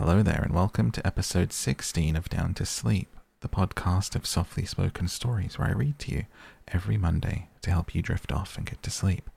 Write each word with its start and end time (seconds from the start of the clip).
Hello 0.00 0.22
there, 0.22 0.40
and 0.42 0.54
welcome 0.54 0.90
to 0.92 1.06
episode 1.06 1.52
16 1.52 2.16
of 2.16 2.30
Down 2.30 2.54
to 2.54 2.64
Sleep, 2.64 3.14
the 3.40 3.50
podcast 3.50 4.14
of 4.14 4.24
softly 4.24 4.64
spoken 4.64 5.08
stories 5.08 5.58
where 5.58 5.68
I 5.68 5.72
read 5.72 5.98
to 5.98 6.12
you 6.12 6.24
every 6.68 6.96
Monday 6.96 7.48
to 7.60 7.70
help 7.70 7.94
you 7.94 8.00
drift 8.00 8.32
off 8.32 8.56
and 8.56 8.64
get 8.64 8.82
to 8.84 8.90
sleep. 8.90 9.28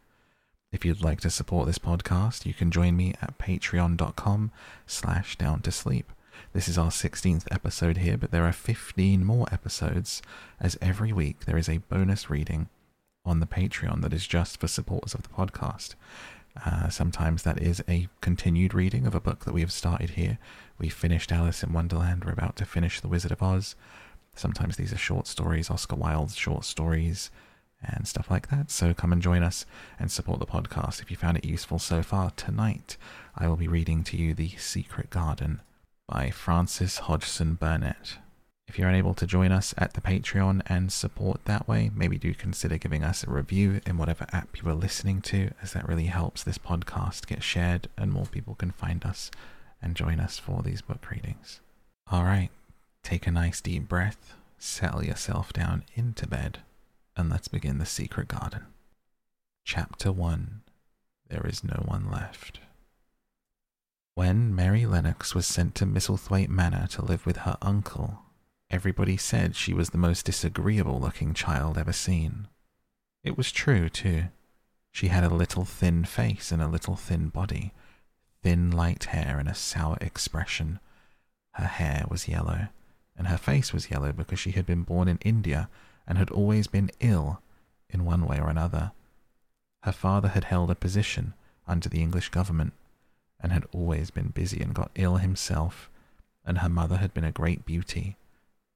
If 0.71 0.85
you'd 0.85 1.03
like 1.03 1.19
to 1.19 1.29
support 1.29 1.67
this 1.67 1.79
podcast, 1.79 2.45
you 2.45 2.53
can 2.53 2.71
join 2.71 2.95
me 2.95 3.13
at 3.21 3.37
patreon.com 3.37 4.51
slash 4.87 5.35
down 5.37 5.59
to 5.63 5.71
sleep. 5.73 6.13
This 6.53 6.69
is 6.69 6.77
our 6.77 6.91
16th 6.91 7.43
episode 7.51 7.97
here, 7.97 8.15
but 8.15 8.31
there 8.31 8.45
are 8.45 8.53
15 8.53 9.25
more 9.25 9.47
episodes, 9.51 10.21
as 10.61 10.77
every 10.81 11.11
week 11.11 11.43
there 11.43 11.57
is 11.57 11.67
a 11.67 11.79
bonus 11.79 12.29
reading 12.29 12.69
on 13.25 13.41
the 13.41 13.45
Patreon 13.45 14.01
that 14.01 14.13
is 14.13 14.25
just 14.25 14.61
for 14.61 14.69
supporters 14.69 15.13
of 15.13 15.23
the 15.23 15.29
podcast. 15.29 15.95
Uh, 16.65 16.89
sometimes 16.89 17.43
that 17.43 17.61
is 17.61 17.83
a 17.87 18.07
continued 18.21 18.73
reading 18.73 19.07
of 19.07 19.15
a 19.15 19.19
book 19.19 19.45
that 19.45 19.53
we 19.53 19.61
have 19.61 19.71
started 19.71 20.11
here. 20.11 20.37
We 20.77 20.89
finished 20.89 21.31
Alice 21.31 21.63
in 21.63 21.73
Wonderland. 21.73 22.25
We're 22.25 22.31
about 22.31 22.55
to 22.57 22.65
finish 22.65 22.99
The 23.01 23.07
Wizard 23.07 23.31
of 23.31 23.41
Oz. 23.41 23.75
Sometimes 24.35 24.77
these 24.77 24.93
are 24.93 24.97
short 24.97 25.27
stories, 25.27 25.69
Oscar 25.69 25.95
Wilde's 25.95 26.35
short 26.35 26.65
stories, 26.65 27.31
and 27.83 28.07
stuff 28.07 28.29
like 28.31 28.49
that. 28.49 28.71
So 28.71 28.93
come 28.93 29.11
and 29.11 29.21
join 29.21 29.43
us 29.43 29.65
and 29.99 30.11
support 30.11 30.39
the 30.39 30.45
podcast 30.45 31.01
if 31.01 31.11
you 31.11 31.17
found 31.17 31.37
it 31.37 31.45
useful 31.45 31.79
so 31.79 32.01
far. 32.01 32.31
Tonight, 32.31 32.97
I 33.35 33.47
will 33.47 33.55
be 33.55 33.67
reading 33.67 34.03
to 34.05 34.17
you 34.17 34.33
The 34.33 34.49
Secret 34.57 35.09
Garden 35.09 35.61
by 36.07 36.29
Frances 36.29 36.99
Hodgson 36.99 37.55
Burnett. 37.55 38.17
If 38.67 38.79
you're 38.79 38.89
unable 38.89 39.13
to 39.15 39.27
join 39.27 39.51
us 39.51 39.73
at 39.77 39.93
the 39.93 40.01
Patreon 40.01 40.61
and 40.67 40.91
support 40.91 41.45
that 41.45 41.67
way, 41.67 41.91
maybe 41.93 42.17
do 42.17 42.33
consider 42.33 42.77
giving 42.77 43.03
us 43.03 43.23
a 43.23 43.29
review 43.29 43.81
in 43.85 43.97
whatever 43.97 44.25
app 44.31 44.61
you 44.61 44.69
are 44.69 44.73
listening 44.73 45.21
to, 45.23 45.51
as 45.61 45.73
that 45.73 45.87
really 45.87 46.05
helps 46.05 46.43
this 46.43 46.57
podcast 46.57 47.27
get 47.27 47.43
shared 47.43 47.87
and 47.97 48.11
more 48.11 48.25
people 48.25 48.55
can 48.55 48.71
find 48.71 49.05
us 49.05 49.29
and 49.81 49.95
join 49.95 50.19
us 50.19 50.39
for 50.39 50.61
these 50.63 50.81
book 50.81 51.11
readings. 51.11 51.59
All 52.09 52.23
right, 52.23 52.49
take 53.03 53.27
a 53.27 53.31
nice 53.31 53.59
deep 53.61 53.87
breath, 53.87 54.33
settle 54.57 55.03
yourself 55.03 55.51
down 55.51 55.83
into 55.93 56.25
bed, 56.25 56.59
and 57.17 57.29
let's 57.29 57.49
begin 57.49 57.77
The 57.77 57.85
Secret 57.85 58.29
Garden. 58.29 58.65
Chapter 59.65 60.11
1 60.11 60.61
There 61.29 61.45
is 61.45 61.63
No 61.63 61.83
One 61.85 62.09
Left. 62.09 62.59
When 64.15 64.55
Mary 64.55 64.85
Lennox 64.85 65.35
was 65.35 65.45
sent 65.45 65.75
to 65.75 65.85
Misselthwaite 65.85 66.49
Manor 66.49 66.87
to 66.91 67.03
live 67.03 67.25
with 67.25 67.37
her 67.37 67.57
uncle, 67.61 68.19
Everybody 68.73 69.17
said 69.17 69.55
she 69.55 69.71
was 69.71 69.91
the 69.91 69.99
most 69.99 70.25
disagreeable 70.25 70.99
looking 70.99 71.35
child 71.35 71.77
ever 71.77 71.93
seen. 71.93 72.47
It 73.23 73.37
was 73.37 73.51
true, 73.51 73.87
too. 73.87 74.29
She 74.91 75.09
had 75.09 75.23
a 75.23 75.29
little 75.29 75.63
thin 75.63 76.05
face 76.05 76.51
and 76.51 76.59
a 76.59 76.67
little 76.67 76.95
thin 76.95 77.29
body, 77.29 77.71
thin 78.41 78.71
light 78.71 79.03
hair 79.03 79.37
and 79.37 79.47
a 79.47 79.53
sour 79.53 79.99
expression. 80.01 80.79
Her 81.51 81.67
hair 81.67 82.05
was 82.09 82.27
yellow, 82.27 82.69
and 83.15 83.27
her 83.27 83.37
face 83.37 83.73
was 83.73 83.91
yellow 83.91 84.11
because 84.11 84.39
she 84.39 84.53
had 84.53 84.65
been 84.65 84.81
born 84.81 85.07
in 85.07 85.19
India 85.19 85.69
and 86.07 86.17
had 86.17 86.31
always 86.31 86.65
been 86.65 86.89
ill 86.99 87.43
in 87.91 88.05
one 88.05 88.25
way 88.25 88.39
or 88.39 88.49
another. 88.49 88.91
Her 89.83 89.91
father 89.91 90.29
had 90.29 90.45
held 90.45 90.71
a 90.71 90.75
position 90.75 91.35
under 91.67 91.89
the 91.89 92.01
English 92.01 92.29
government 92.29 92.73
and 93.39 93.51
had 93.51 93.67
always 93.71 94.09
been 94.09 94.29
busy 94.29 94.61
and 94.61 94.73
got 94.73 94.89
ill 94.95 95.17
himself, 95.17 95.91
and 96.43 96.57
her 96.57 96.69
mother 96.69 96.97
had 96.97 97.13
been 97.13 97.23
a 97.23 97.31
great 97.31 97.67
beauty 97.67 98.17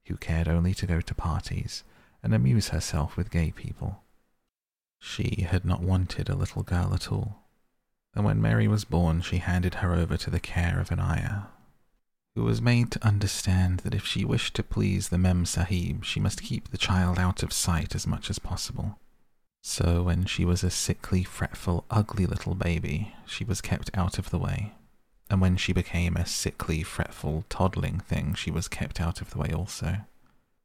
who 0.07 0.17
cared 0.17 0.47
only 0.47 0.73
to 0.73 0.87
go 0.87 1.01
to 1.01 1.15
parties 1.15 1.83
and 2.23 2.33
amuse 2.33 2.69
herself 2.69 3.15
with 3.15 3.31
gay 3.31 3.51
people. 3.51 4.03
She 4.99 5.45
had 5.49 5.63
not 5.63 5.81
wanted 5.81 6.29
a 6.29 6.35
little 6.35 6.63
girl 6.63 6.93
at 6.93 7.11
all, 7.11 7.43
and 8.15 8.25
when 8.25 8.41
Mary 8.41 8.67
was 8.67 8.85
born, 8.85 9.21
she 9.21 9.37
handed 9.37 9.75
her 9.75 9.93
over 9.93 10.17
to 10.17 10.29
the 10.29 10.39
care 10.39 10.79
of 10.79 10.91
an 10.91 10.99
ayah, 10.99 11.43
who 12.35 12.43
was 12.43 12.61
made 12.61 12.91
to 12.91 13.05
understand 13.05 13.79
that 13.81 13.93
if 13.93 14.05
she 14.05 14.25
wished 14.25 14.55
to 14.55 14.63
please 14.63 15.09
the 15.09 15.17
Mem 15.17 15.45
Sahib, 15.45 16.03
she 16.03 16.19
must 16.19 16.41
keep 16.41 16.69
the 16.69 16.77
child 16.77 17.19
out 17.19 17.43
of 17.43 17.53
sight 17.53 17.93
as 17.93 18.07
much 18.07 18.29
as 18.29 18.39
possible. 18.39 18.97
So 19.61 20.03
when 20.03 20.25
she 20.25 20.45
was 20.45 20.63
a 20.63 20.71
sickly, 20.71 21.23
fretful, 21.23 21.85
ugly 21.91 22.25
little 22.25 22.55
baby, 22.55 23.13
she 23.25 23.43
was 23.43 23.61
kept 23.61 23.91
out 23.95 24.17
of 24.17 24.29
the 24.29 24.39
way 24.39 24.73
and 25.29 25.41
when 25.41 25.57
she 25.57 25.73
became 25.73 26.15
a 26.15 26.25
sickly, 26.25 26.83
fretful, 26.83 27.43
toddling 27.49 27.99
thing, 27.99 28.33
she 28.33 28.51
was 28.51 28.67
kept 28.67 29.01
out 29.01 29.21
of 29.21 29.31
the 29.31 29.37
way 29.37 29.51
also. 29.53 29.97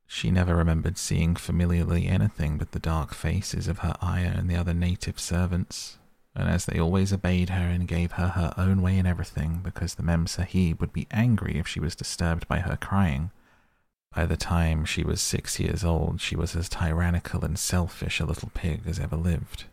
She 0.06 0.31
never 0.31 0.55
remembered 0.55 0.99
seeing 0.99 1.37
familiarly 1.37 2.06
anything 2.06 2.59
but 2.59 2.73
the 2.73 2.78
dark 2.78 3.15
faces 3.15 3.67
of 3.67 3.78
her 3.78 3.97
ayah 4.03 4.34
and 4.37 4.49
the 4.49 4.56
other 4.56 4.75
native 4.75 5.19
servants, 5.19 5.99
and 6.34 6.49
as 6.49 6.67
they 6.67 6.78
always 6.78 7.12
obeyed 7.12 7.50
her 7.50 7.67
and 7.69 7.89
gave 7.89 8.12
her 8.12 8.28
her 8.28 8.55
own 8.56 8.83
way 8.83 8.99
in 8.99 9.06
everything, 9.06 9.61
because 9.62 9.95
the 9.95 10.03
Mem 10.03 10.27
Sahib 10.27 10.81
would 10.81 10.93
be 10.93 11.06
angry 11.11 11.59
if 11.59 11.67
she 11.67 11.81
was 11.81 11.97
disturbed 11.97 12.47
by 12.47 12.61
her 12.61 12.77
crying, 12.77 13.31
by 14.15 14.27
the 14.27 14.37
time 14.37 14.84
she 14.84 15.03
was 15.03 15.23
six 15.23 15.59
years 15.59 15.83
old, 15.84 16.21
she 16.21 16.37
was 16.37 16.55
as 16.55 16.69
tyrannical 16.69 17.44
and 17.44 17.59
selfish 17.59 18.21
a 18.21 18.27
little 18.27 18.50
pig 18.53 18.83
as 18.87 18.99
ever 18.99 19.17
lived. 19.17 19.65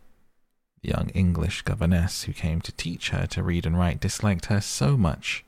The 0.82 0.90
young 0.90 1.10
English 1.10 1.64
governess 1.64 2.24
who 2.24 2.34
came 2.34 2.62
to 2.62 2.72
teach 2.72 3.10
her 3.10 3.28
to 3.28 3.44
read 3.44 3.66
and 3.66 3.78
write 3.78 4.00
disliked 4.00 4.46
her 4.46 4.62
so 4.62 4.96
much 4.96 5.44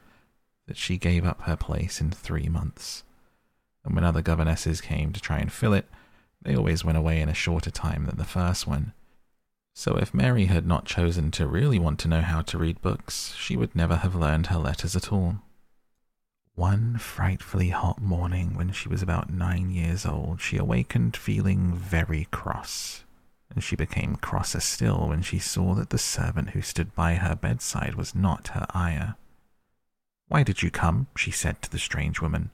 that 0.68 0.78
she 0.78 0.98
gave 0.98 1.26
up 1.26 1.42
her 1.44 1.56
place 1.56 2.02
in 2.02 2.12
three 2.12 2.50
months. 2.50 3.04
And 3.86 3.96
when 3.96 4.04
other 4.04 4.22
governesses 4.22 4.82
came 4.82 5.14
to 5.14 5.22
try 5.22 5.40
and 5.40 5.52
fill 5.52 5.74
it, 5.74 5.88
they 6.42 6.56
always 6.56 6.84
went 6.84 6.98
away 6.98 7.22
in 7.22 7.30
a 7.30 7.34
shorter 7.34 7.72
time 7.72 8.06
than 8.06 8.18
the 8.18 8.26
first 8.26 8.68
one. 8.68 8.94
So 9.74 9.96
if 9.96 10.14
Mary 10.14 10.46
had 10.46 10.68
not 10.68 10.86
chosen 10.86 11.32
to 11.32 11.48
really 11.48 11.80
want 11.80 12.00
to 12.00 12.10
know 12.10 12.22
how 12.22 12.42
to 12.42 12.58
read 12.58 12.82
books, 12.82 13.34
she 13.38 13.56
would 13.56 13.74
never 13.74 13.98
have 13.98 14.16
learned 14.16 14.48
her 14.48 14.60
letters 14.60 14.96
at 14.98 15.14
all. 15.14 15.38
One 16.56 16.98
frightfully 16.98 17.70
hot 17.70 18.02
morning 18.02 18.56
when 18.56 18.74
she 18.74 18.90
was 18.90 19.02
about 19.02 19.32
nine 19.32 19.72
years 19.72 20.06
old, 20.06 20.42
she 20.42 20.58
awakened 20.58 21.16
feeling 21.16 21.74
very 21.74 22.28
cross 22.32 23.06
and 23.54 23.64
she 23.64 23.76
became 23.76 24.16
crosser 24.16 24.60
still 24.60 25.10
when 25.10 25.22
she 25.22 25.40
saw 25.40 25.74
that 25.76 25.90
the 25.90 25.98
servant 25.98 26.52
who 26.52 26.62
stood 26.62 26.96
by 26.96 27.16
her 27.16 27.36
bedside 27.36 27.96
was 27.96 28.16
not 28.16 28.50
her 28.50 28.66
ayah. 28.76 29.14
Why 30.28 30.44
did 30.44 30.64
you 30.64 30.72
come? 30.72 31.08
she 31.18 31.32
said 31.32 31.62
to 31.62 31.70
the 31.70 31.80
strange 31.80 32.22
woman. 32.22 32.52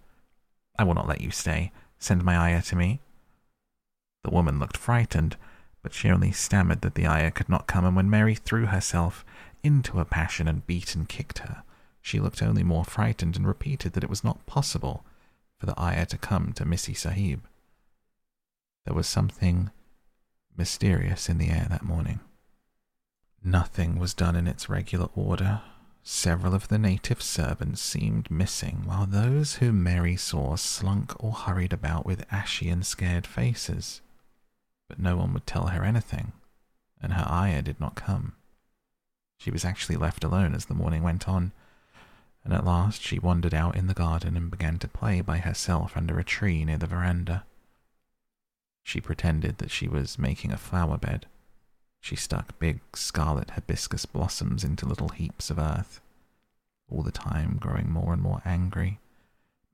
I 0.79 0.83
will 0.83 0.95
not 0.95 1.07
let 1.07 1.21
you 1.21 1.31
stay. 1.31 1.71
Send 1.99 2.23
my 2.23 2.37
ayah 2.37 2.61
to 2.63 2.75
me. 2.75 3.01
The 4.23 4.31
woman 4.31 4.59
looked 4.59 4.77
frightened, 4.77 5.37
but 5.83 5.93
she 5.93 6.09
only 6.09 6.31
stammered 6.31 6.81
that 6.81 6.95
the 6.95 7.07
ayah 7.07 7.31
could 7.31 7.49
not 7.49 7.67
come, 7.67 7.85
and 7.85 7.95
when 7.95 8.09
Mary 8.09 8.35
threw 8.35 8.65
herself 8.65 9.23
into 9.63 9.99
a 9.99 10.05
passion 10.05 10.47
and 10.47 10.65
beat 10.65 10.95
and 10.95 11.07
kicked 11.07 11.39
her, 11.39 11.63
she 12.01 12.19
looked 12.19 12.41
only 12.41 12.63
more 12.63 12.85
frightened 12.85 13.35
and 13.35 13.47
repeated 13.47 13.93
that 13.93 14.03
it 14.03 14.09
was 14.09 14.23
not 14.23 14.45
possible 14.45 15.05
for 15.59 15.65
the 15.65 15.79
ayah 15.79 16.05
to 16.07 16.17
come 16.17 16.53
to 16.53 16.65
Missy 16.65 16.93
Sahib. 16.93 17.47
There 18.85 18.95
was 18.95 19.07
something 19.07 19.71
mysterious 20.57 21.29
in 21.29 21.37
the 21.37 21.49
air 21.49 21.67
that 21.69 21.83
morning. 21.83 22.19
Nothing 23.43 23.99
was 23.99 24.13
done 24.13 24.35
in 24.35 24.47
its 24.47 24.69
regular 24.69 25.09
order. 25.15 25.61
Several 26.03 26.55
of 26.55 26.69
the 26.69 26.79
native 26.79 27.21
servants 27.21 27.81
seemed 27.81 28.31
missing, 28.31 28.83
while 28.85 29.05
those 29.05 29.55
whom 29.55 29.83
Mary 29.83 30.15
saw 30.15 30.55
slunk 30.55 31.13
or 31.23 31.33
hurried 31.33 31.73
about 31.73 32.05
with 32.05 32.25
ashy 32.31 32.69
and 32.69 32.85
scared 32.85 33.27
faces. 33.27 34.01
But 34.87 34.99
no 34.99 35.17
one 35.17 35.33
would 35.33 35.45
tell 35.45 35.67
her 35.67 35.83
anything, 35.83 36.31
and 37.01 37.13
her 37.13 37.27
ayah 37.29 37.61
did 37.61 37.79
not 37.79 37.95
come. 37.95 38.33
She 39.37 39.51
was 39.51 39.65
actually 39.65 39.97
left 39.97 40.23
alone 40.23 40.55
as 40.55 40.65
the 40.65 40.73
morning 40.73 41.03
went 41.03 41.27
on, 41.27 41.51
and 42.43 42.53
at 42.53 42.65
last 42.65 43.01
she 43.01 43.19
wandered 43.19 43.53
out 43.53 43.75
in 43.75 43.87
the 43.87 43.93
garden 43.93 44.37
and 44.37 44.49
began 44.49 44.79
to 44.79 44.87
play 44.87 45.19
by 45.21 45.37
herself 45.37 45.95
under 45.95 46.17
a 46.17 46.23
tree 46.23 46.63
near 46.63 46.77
the 46.77 46.87
veranda. 46.87 47.45
She 48.87 49.01
pretended 49.01 49.57
that 49.57 49.69
she 49.69 49.89
was 49.89 50.17
making 50.17 50.53
a 50.53 50.57
flower 50.57 50.97
bed. 50.97 51.25
She 51.99 52.15
stuck 52.15 52.57
big 52.57 52.79
scarlet 52.95 53.49
hibiscus 53.49 54.05
blossoms 54.05 54.63
into 54.63 54.85
little 54.85 55.09
heaps 55.09 55.49
of 55.49 55.59
earth, 55.59 55.99
all 56.89 57.03
the 57.03 57.11
time 57.11 57.57
growing 57.57 57.91
more 57.91 58.13
and 58.13 58.21
more 58.21 58.41
angry, 58.45 59.01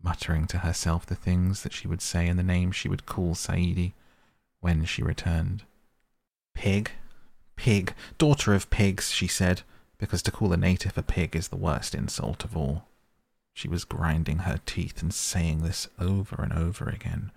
muttering 0.02 0.48
to 0.48 0.58
herself 0.58 1.06
the 1.06 1.14
things 1.14 1.62
that 1.62 1.74
she 1.74 1.88
would 1.88 2.02
say 2.02 2.28
and 2.28 2.40
the 2.40 2.44
names 2.44 2.76
she 2.76 2.90
would 2.90 3.06
call 3.06 3.36
Saidie 3.36 3.94
when 4.62 4.84
she 4.84 5.04
returned. 5.04 5.62
Pig, 6.56 6.90
pig, 7.56 7.94
daughter 8.18 8.56
of 8.56 8.72
pigs, 8.72 9.12
she 9.12 9.28
said, 9.28 9.62
because 10.00 10.24
to 10.24 10.32
call 10.32 10.52
a 10.54 10.58
native 10.58 10.98
a 10.98 11.04
pig 11.04 11.36
is 11.36 11.50
the 11.50 11.56
worst 11.56 11.94
insult 11.94 12.44
of 12.44 12.58
all. 12.58 12.88
She 13.54 13.68
was 13.68 13.86
grinding 13.86 14.40
her 14.40 14.60
teeth 14.66 15.04
and 15.04 15.14
saying 15.14 15.62
this 15.62 15.88
over 16.00 16.42
and 16.42 16.52
over 16.52 16.90
again 16.90 17.32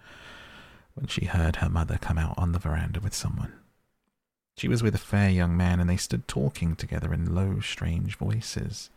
when 0.96 1.06
she 1.06 1.26
heard 1.26 1.56
her 1.56 1.68
mother 1.68 1.98
come 2.00 2.16
out 2.16 2.34
on 2.38 2.52
the 2.52 2.58
veranda 2.58 2.98
with 2.98 3.14
someone. 3.14 3.52
She 4.56 4.66
was 4.66 4.82
with 4.82 4.94
a 4.94 4.98
fair 4.98 5.28
young 5.28 5.54
man, 5.54 5.78
and 5.78 5.88
they 5.88 5.98
stood 5.98 6.26
talking 6.26 6.74
together 6.74 7.12
in 7.12 7.34
low, 7.34 7.60
strange 7.60 8.16
voices. 8.16 8.88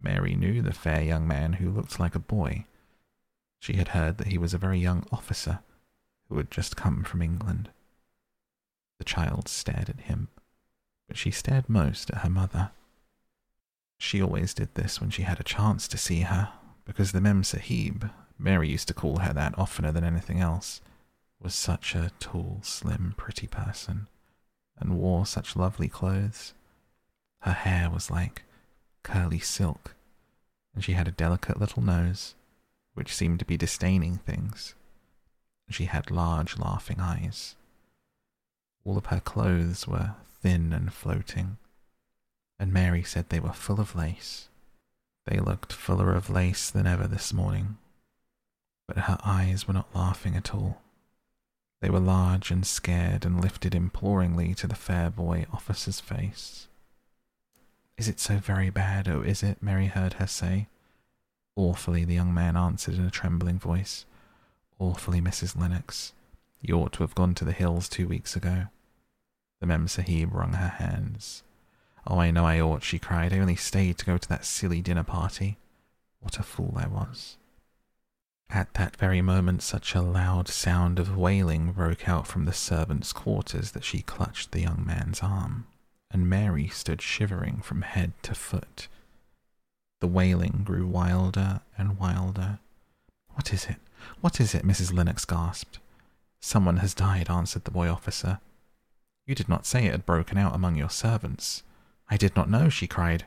Mary 0.00 0.34
knew 0.34 0.62
the 0.62 0.72
fair 0.72 1.02
young 1.02 1.28
man 1.28 1.54
who 1.54 1.70
looked 1.70 2.00
like 2.00 2.14
a 2.14 2.18
boy. 2.18 2.64
She 3.60 3.74
had 3.74 3.88
heard 3.88 4.16
that 4.16 4.28
he 4.28 4.38
was 4.38 4.54
a 4.54 4.58
very 4.58 4.78
young 4.78 5.06
officer 5.12 5.60
who 6.28 6.38
had 6.38 6.50
just 6.50 6.76
come 6.76 7.04
from 7.04 7.20
England. 7.20 7.68
The 8.98 9.04
child 9.04 9.46
stared 9.46 9.90
at 9.90 10.00
him, 10.00 10.28
but 11.06 11.18
she 11.18 11.30
stared 11.30 11.68
most 11.68 12.10
at 12.10 12.22
her 12.22 12.30
mother. 12.30 12.70
She 13.98 14.22
always 14.22 14.54
did 14.54 14.74
this 14.74 14.98
when 15.00 15.10
she 15.10 15.22
had 15.22 15.38
a 15.38 15.44
chance 15.44 15.86
to 15.88 15.98
see 15.98 16.20
her, 16.20 16.52
because 16.86 17.12
the 17.12 17.20
Mem 17.20 17.44
Sahib, 17.44 18.10
Mary 18.38 18.70
used 18.70 18.88
to 18.88 18.94
call 18.94 19.18
her 19.18 19.34
that 19.34 19.58
oftener 19.58 19.92
than 19.92 20.04
anything 20.04 20.40
else, 20.40 20.80
was 21.44 21.54
such 21.54 21.94
a 21.94 22.10
tall, 22.18 22.58
slim, 22.62 23.12
pretty 23.18 23.46
person, 23.46 24.08
and 24.78 24.98
wore 24.98 25.26
such 25.26 25.54
lovely 25.54 25.88
clothes. 25.88 26.54
Her 27.42 27.52
hair 27.52 27.90
was 27.90 28.10
like 28.10 28.44
curly 29.02 29.38
silk, 29.38 29.94
and 30.74 30.82
she 30.82 30.92
had 30.92 31.06
a 31.06 31.12
delicate 31.12 31.60
little 31.60 31.82
nose, 31.82 32.34
which 32.94 33.14
seemed 33.14 33.40
to 33.40 33.44
be 33.44 33.58
disdaining 33.58 34.16
things. 34.16 34.74
She 35.68 35.84
had 35.84 36.10
large, 36.10 36.58
laughing 36.58 36.98
eyes. 36.98 37.56
All 38.82 38.96
of 38.96 39.06
her 39.06 39.20
clothes 39.20 39.86
were 39.86 40.14
thin 40.40 40.72
and 40.72 40.94
floating, 40.94 41.58
and 42.58 42.72
Mary 42.72 43.02
said 43.02 43.28
they 43.28 43.40
were 43.40 43.52
full 43.52 43.80
of 43.80 43.94
lace. 43.94 44.48
They 45.26 45.38
looked 45.38 45.74
fuller 45.74 46.14
of 46.14 46.30
lace 46.30 46.70
than 46.70 46.86
ever 46.86 47.06
this 47.06 47.34
morning, 47.34 47.76
but 48.88 48.96
her 48.96 49.18
eyes 49.22 49.68
were 49.68 49.74
not 49.74 49.94
laughing 49.94 50.36
at 50.36 50.54
all. 50.54 50.80
They 51.84 51.90
were 51.90 52.00
large 52.00 52.50
and 52.50 52.66
scared 52.66 53.26
and 53.26 53.42
lifted 53.42 53.74
imploringly 53.74 54.54
to 54.54 54.66
the 54.66 54.74
fair 54.74 55.10
boy 55.10 55.44
officer's 55.52 56.00
face. 56.00 56.66
Is 57.98 58.08
it 58.08 58.18
so 58.18 58.38
very 58.38 58.70
bad, 58.70 59.06
oh, 59.06 59.20
is 59.20 59.42
it? 59.42 59.62
Mary 59.62 59.88
heard 59.88 60.14
her 60.14 60.26
say. 60.26 60.68
Awfully, 61.56 62.06
the 62.06 62.14
young 62.14 62.32
man 62.32 62.56
answered 62.56 62.94
in 62.94 63.04
a 63.04 63.10
trembling 63.10 63.58
voice. 63.58 64.06
Awfully, 64.78 65.20
Mrs. 65.20 65.60
Lennox. 65.60 66.14
You 66.62 66.76
ought 66.76 66.94
to 66.94 67.02
have 67.02 67.14
gone 67.14 67.34
to 67.34 67.44
the 67.44 67.52
hills 67.52 67.90
two 67.90 68.08
weeks 68.08 68.34
ago. 68.34 68.68
The 69.60 69.66
Mem 69.66 69.86
Sahib 69.86 70.32
wrung 70.32 70.54
her 70.54 70.68
hands. 70.68 71.42
Oh, 72.06 72.18
I 72.18 72.30
know 72.30 72.46
I 72.46 72.60
ought, 72.60 72.82
she 72.82 72.98
cried. 72.98 73.34
I 73.34 73.40
only 73.40 73.56
stayed 73.56 73.98
to 73.98 74.06
go 74.06 74.16
to 74.16 74.28
that 74.30 74.46
silly 74.46 74.80
dinner 74.80 75.04
party. 75.04 75.58
What 76.20 76.38
a 76.38 76.42
fool 76.42 76.76
I 76.78 76.86
was. 76.86 77.36
At 78.50 78.74
that 78.74 78.96
very 78.96 79.20
moment, 79.20 79.62
such 79.62 79.94
a 79.94 80.02
loud 80.02 80.48
sound 80.48 80.98
of 80.98 81.16
wailing 81.16 81.72
broke 81.72 82.08
out 82.08 82.26
from 82.26 82.44
the 82.44 82.52
servants' 82.52 83.12
quarters 83.12 83.72
that 83.72 83.84
she 83.84 84.02
clutched 84.02 84.52
the 84.52 84.60
young 84.60 84.84
man's 84.86 85.20
arm, 85.20 85.66
and 86.10 86.28
Mary 86.28 86.68
stood 86.68 87.02
shivering 87.02 87.60
from 87.62 87.82
head 87.82 88.12
to 88.22 88.34
foot. 88.34 88.88
The 90.00 90.06
wailing 90.06 90.62
grew 90.64 90.86
wilder 90.86 91.62
and 91.76 91.98
wilder. 91.98 92.58
What 93.34 93.52
is 93.52 93.64
it? 93.64 93.76
What 94.20 94.40
is 94.40 94.54
it? 94.54 94.64
Mrs. 94.64 94.92
Lennox 94.92 95.24
gasped. 95.24 95.78
Someone 96.40 96.76
has 96.76 96.94
died, 96.94 97.30
answered 97.30 97.64
the 97.64 97.70
boy 97.70 97.88
officer. 97.88 98.38
You 99.26 99.34
did 99.34 99.48
not 99.48 99.66
say 99.66 99.86
it 99.86 99.92
had 99.92 100.06
broken 100.06 100.36
out 100.36 100.54
among 100.54 100.76
your 100.76 100.90
servants. 100.90 101.62
I 102.10 102.16
did 102.18 102.36
not 102.36 102.50
know, 102.50 102.68
she 102.68 102.86
cried. 102.86 103.24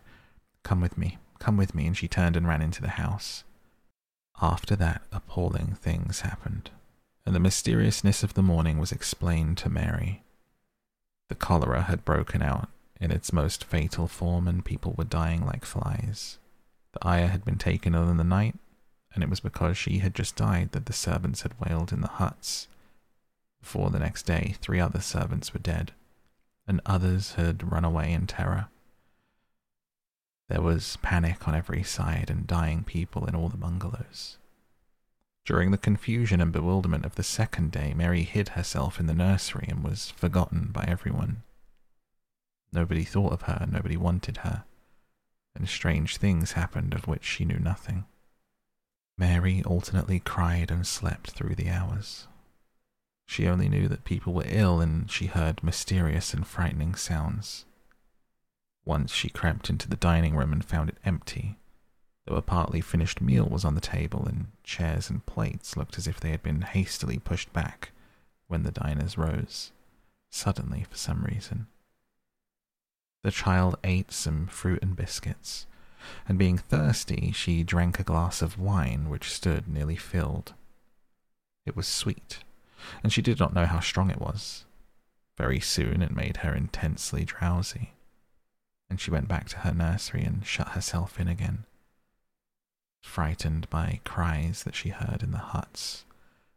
Come 0.64 0.82
with 0.82 0.98
me, 0.98 1.18
come 1.40 1.58
with 1.58 1.74
me, 1.74 1.88
and 1.88 1.98
she 1.98 2.08
turned 2.08 2.38
and 2.38 2.48
ran 2.48 2.62
into 2.62 2.82
the 2.82 2.90
house. 2.90 3.44
After 4.42 4.76
that, 4.76 5.02
appalling 5.12 5.76
things 5.76 6.22
happened, 6.22 6.70
and 7.26 7.36
the 7.36 7.40
mysteriousness 7.40 8.22
of 8.22 8.36
the 8.36 8.44
morning 8.44 8.78
was 8.78 8.92
explained 8.92 9.58
to 9.60 9.70
Mary. 9.70 10.24
The 11.30 11.36
cholera 11.36 11.84
had 11.84 12.06
broken 12.06 12.42
out 12.42 12.70
in 13.02 13.12
its 13.12 13.34
most 13.34 13.64
fatal 13.64 14.08
form, 14.08 14.48
and 14.48 14.64
people 14.64 14.94
were 14.98 15.04
dying 15.04 15.46
like 15.46 15.66
flies. 15.66 16.38
The 16.94 17.08
ayah 17.08 17.28
had 17.28 17.46
been 17.46 17.58
taken 17.58 17.96
ill 17.96 18.10
in 18.10 18.18
the 18.18 18.24
night, 18.24 18.56
and 19.14 19.24
it 19.24 19.30
was 19.30 19.40
because 19.40 19.78
she 19.78 20.00
had 20.00 20.14
just 20.14 20.36
died 20.36 20.72
that 20.72 20.86
the 20.86 20.94
servants 20.94 21.42
had 21.42 21.60
wailed 21.60 21.92
in 21.92 22.02
the 22.02 22.08
huts. 22.08 22.68
Before 23.60 23.90
the 23.90 24.00
next 24.00 24.24
day, 24.28 24.56
three 24.62 24.80
other 24.80 25.02
servants 25.02 25.54
were 25.54 25.60
dead, 25.60 25.94
and 26.68 26.80
others 26.86 27.34
had 27.34 27.72
run 27.72 27.84
away 27.84 28.14
in 28.14 28.28
terror. 28.28 28.68
There 30.50 30.62
was 30.62 30.98
panic 31.02 31.48
on 31.48 31.56
every 31.56 31.84
side 31.84 32.30
and 32.30 32.48
dying 32.48 32.84
people 32.84 33.26
in 33.26 33.36
all 33.36 33.50
the 33.50 33.58
bungalows. 33.58 34.38
During 35.46 35.72
the 35.72 35.78
confusion 35.78 36.42
and 36.42 36.52
bewilderment 36.52 37.06
of 37.06 37.16
the 37.16 37.24
second 37.24 37.72
day, 37.72 37.94
Mary 37.94 38.24
hid 38.24 38.50
herself 38.50 39.00
in 39.00 39.08
the 39.08 39.14
nursery 39.14 39.68
and 39.70 39.84
was 39.84 40.12
forgotten 40.12 40.72
by 40.72 40.84
everyone. 40.88 41.44
Nobody 42.72 43.04
thought 43.04 43.34
of 43.34 43.44
her, 43.44 43.66
nobody 43.70 43.96
wanted 43.96 44.38
her, 44.38 44.66
and 45.56 45.68
strange 45.68 46.18
things 46.18 46.54
happened 46.54 46.94
of 46.94 47.08
which 47.08 47.24
she 47.24 47.46
knew 47.46 47.60
nothing. 47.60 48.06
Mary 49.18 49.64
alternately 49.64 50.20
cried 50.20 50.70
and 50.70 50.86
slept 50.86 51.32
through 51.32 51.56
the 51.56 51.70
hours. 51.70 52.28
She 53.26 53.48
only 53.48 53.68
knew 53.68 53.88
that 53.88 54.06
people 54.06 54.34
were 54.34 54.46
ill 54.46 54.80
and 54.80 55.10
she 55.10 55.28
heard 55.28 55.64
mysterious 55.64 56.34
and 56.34 56.46
frightening 56.46 56.96
sounds. 56.96 57.66
Once 58.88 59.12
she 59.12 59.28
crept 59.28 59.70
into 59.70 59.90
the 59.90 59.98
dining 59.98 60.34
room 60.34 60.54
and 60.54 60.64
found 60.64 60.88
it 60.88 60.98
empty, 61.04 61.60
though 62.26 62.38
a 62.38 62.42
partly 62.42 62.80
finished 62.80 63.20
meal 63.20 63.46
was 63.46 63.66
on 63.66 63.76
the 63.76 63.82
table 63.82 64.26
and 64.26 64.48
chairs 64.64 65.10
and 65.10 65.26
plates 65.26 65.76
looked 65.76 65.98
as 65.98 66.08
if 66.08 66.22
they 66.22 66.32
had 66.32 66.42
been 66.42 66.62
hastily 66.62 67.20
pushed 67.20 67.52
back 67.52 67.92
when 68.48 68.64
the 68.64 68.72
diners 68.72 69.18
rose, 69.18 69.74
suddenly 70.30 70.86
for 70.90 70.96
some 70.96 71.26
reason. 71.26 71.68
The 73.24 73.32
child 73.32 73.78
ate 73.84 74.14
some 74.14 74.48
fruit 74.48 74.82
and 74.82 74.96
biscuits, 74.96 75.68
and 76.26 76.40
being 76.40 76.58
thirsty, 76.58 77.34
she 77.34 77.64
drank 77.64 78.00
a 78.00 78.04
glass 78.04 78.42
of 78.42 78.58
wine 78.58 79.10
which 79.10 79.34
stood 79.34 79.68
nearly 79.68 79.98
filled. 79.98 80.54
It 81.66 81.76
was 81.76 81.88
sweet, 81.88 82.40
and 83.04 83.12
she 83.12 83.22
did 83.22 83.38
not 83.38 83.54
know 83.54 83.66
how 83.66 83.82
strong 83.82 84.10
it 84.10 84.22
was. 84.22 84.64
Very 85.38 85.60
soon 85.60 86.02
it 86.02 86.16
made 86.16 86.38
her 86.38 86.56
intensely 86.56 87.26
drowsy 87.26 87.92
and 88.90 89.00
she 89.00 89.12
went 89.12 89.28
back 89.28 89.48
to 89.50 89.60
her 89.60 89.74
nursery 89.74 90.24
and 90.24 90.46
shut 90.46 90.70
herself 90.70 91.20
in 91.20 91.28
again, 91.28 91.66
frightened 93.02 93.70
by 93.70 94.00
cries 94.04 94.64
that 94.64 94.76
she 94.76 94.90
heard 94.90 95.24
in 95.24 95.32
the 95.32 95.38
huts 95.38 96.06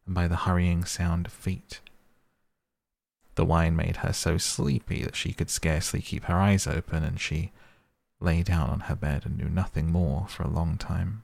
and 0.06 0.14
by 0.14 0.26
the 0.26 0.36
hurrying 0.36 0.84
sound 0.84 1.26
of 1.26 1.32
feet. 1.32 1.80
The 3.36 3.44
wine 3.44 3.76
made 3.76 3.98
her 3.98 4.12
so 4.12 4.36
sleepy 4.38 5.02
that 5.04 5.16
she 5.16 5.32
could 5.32 5.50
scarcely 5.50 6.02
keep 6.02 6.24
her 6.24 6.34
eyes 6.34 6.66
open, 6.66 7.04
and 7.04 7.20
she 7.20 7.52
lay 8.18 8.42
down 8.42 8.68
on 8.68 8.80
her 8.80 8.96
bed 8.96 9.24
and 9.24 9.38
knew 9.38 9.48
nothing 9.48 9.90
more 9.90 10.26
for 10.28 10.42
a 10.42 10.50
long 10.50 10.76
time. 10.76 11.22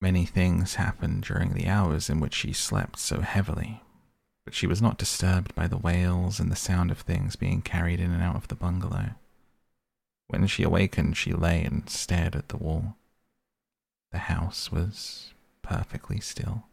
Many 0.00 0.24
things 0.24 0.76
happened 0.76 1.22
during 1.22 1.52
the 1.52 1.68
hours 1.68 2.08
in 2.08 2.18
which 2.18 2.34
she 2.34 2.52
slept 2.52 2.98
so 2.98 3.20
heavily, 3.20 3.82
but 4.44 4.54
she 4.54 4.66
was 4.66 4.80
not 4.80 4.98
disturbed 4.98 5.54
by 5.54 5.68
the 5.68 5.76
wails 5.76 6.40
and 6.40 6.50
the 6.50 6.56
sound 6.56 6.90
of 6.90 7.00
things 7.00 7.36
being 7.36 7.60
carried 7.60 8.00
in 8.00 8.10
and 8.10 8.22
out 8.22 8.36
of 8.36 8.48
the 8.48 8.54
bungalow. 8.54 9.10
When 10.30 10.46
she 10.46 10.62
awakened, 10.62 11.16
she 11.16 11.32
lay 11.32 11.64
and 11.64 11.90
stared 11.90 12.36
at 12.36 12.50
the 12.50 12.56
wall. 12.56 12.96
The 14.12 14.18
house 14.18 14.70
was 14.70 15.34
perfectly 15.60 16.20
still. 16.20 16.66